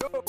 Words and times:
Go. 0.00 0.22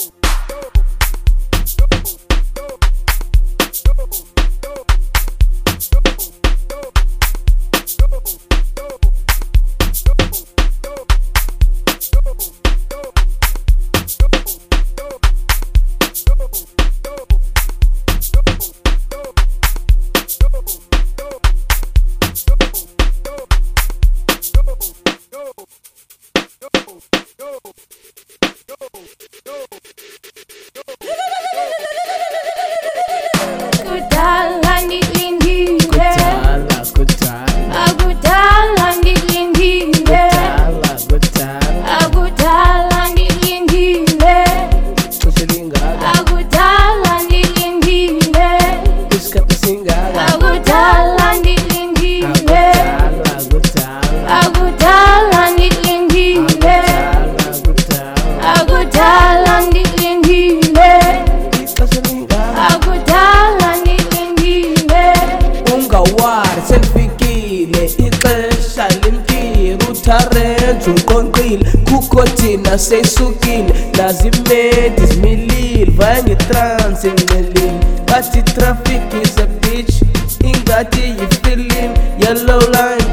wenza 70.74 70.92
uqonqile 70.92 71.64
kukho 71.90 72.24
thina 72.24 72.78
seyisukile 72.78 73.74
nazi 73.98 74.28
imedi 74.28 75.06
zimilile 75.06 75.86
vaya 75.96 76.24
ngetransi 76.24 77.08
ngcelile 77.12 77.72
bathi 78.08 78.40
itraffic 78.40 79.02
is 79.24 79.38
a 79.38 79.46
bitch 79.62 79.96
ingathi 80.44 81.02
yifilim 81.20 81.92
yellow 82.20 82.60
line 82.60 83.08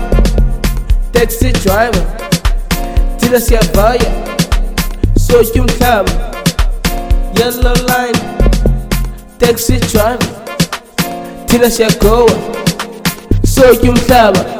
taxi 1.12 1.52
driver 1.52 2.04
thina 3.18 3.40
siyavaya 3.40 4.10
sotya 5.26 5.62
umhlaba 5.62 6.12
yellow 7.38 7.74
line 7.86 8.18
taxi 9.38 9.72
driver 9.78 10.28
thina 11.46 11.70
siyagowa 11.70 12.36
sotya 13.54 13.90
umhlaba 13.90 14.59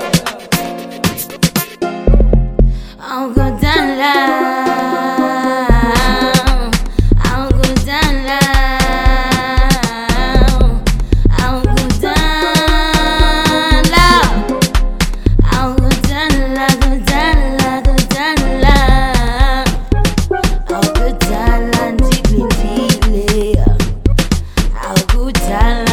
I 25.53 25.90